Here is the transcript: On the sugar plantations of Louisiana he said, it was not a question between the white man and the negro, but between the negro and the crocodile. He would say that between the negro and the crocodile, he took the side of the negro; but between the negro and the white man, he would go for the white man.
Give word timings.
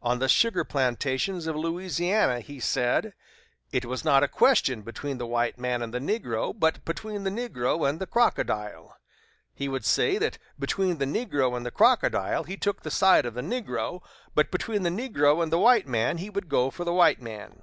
On 0.00 0.20
the 0.20 0.28
sugar 0.28 0.62
plantations 0.62 1.48
of 1.48 1.56
Louisiana 1.56 2.38
he 2.38 2.60
said, 2.60 3.14
it 3.72 3.84
was 3.84 4.04
not 4.04 4.22
a 4.22 4.28
question 4.28 4.82
between 4.82 5.18
the 5.18 5.26
white 5.26 5.58
man 5.58 5.82
and 5.82 5.92
the 5.92 5.98
negro, 5.98 6.54
but 6.56 6.84
between 6.84 7.24
the 7.24 7.30
negro 7.30 7.84
and 7.88 7.98
the 8.00 8.06
crocodile. 8.06 8.96
He 9.52 9.68
would 9.68 9.84
say 9.84 10.18
that 10.18 10.38
between 10.56 10.98
the 10.98 11.04
negro 11.04 11.56
and 11.56 11.66
the 11.66 11.72
crocodile, 11.72 12.44
he 12.44 12.56
took 12.56 12.82
the 12.84 12.92
side 12.92 13.26
of 13.26 13.34
the 13.34 13.42
negro; 13.42 14.02
but 14.36 14.52
between 14.52 14.84
the 14.84 14.88
negro 14.88 15.42
and 15.42 15.50
the 15.52 15.58
white 15.58 15.88
man, 15.88 16.18
he 16.18 16.30
would 16.30 16.48
go 16.48 16.70
for 16.70 16.84
the 16.84 16.94
white 16.94 17.20
man. 17.20 17.60